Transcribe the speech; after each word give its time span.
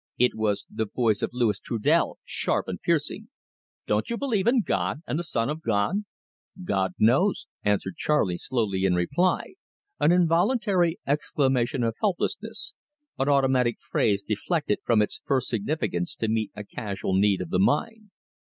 It 0.17 0.33
was 0.33 0.65
the 0.67 0.87
voice 0.87 1.21
of 1.21 1.29
Louis 1.31 1.59
Trudel, 1.59 2.17
sharp 2.25 2.67
and 2.67 2.81
piercing: 2.81 3.29
"Don't 3.85 4.09
you 4.09 4.17
believe 4.17 4.47
in 4.47 4.63
God 4.63 5.03
and 5.05 5.19
the 5.19 5.23
Son 5.23 5.47
of 5.47 5.61
God?" 5.61 6.05
"God 6.63 6.93
knows!" 6.97 7.45
answered 7.63 7.97
Charley 7.97 8.39
slowly 8.39 8.83
in 8.83 8.95
reply 8.95 9.53
an 9.99 10.11
involuntary 10.11 10.99
exclamation 11.05 11.83
of 11.83 11.93
helplessness, 11.99 12.73
an 13.19 13.29
automatic 13.29 13.77
phrase 13.91 14.23
deflected 14.23 14.79
from 14.83 15.03
its 15.03 15.21
first 15.23 15.49
significance 15.49 16.15
to 16.15 16.27
meet 16.27 16.49
a 16.55 16.63
casual 16.63 17.13
need 17.13 17.39
of 17.39 17.51
the 17.51 17.59
mind. 17.59 18.09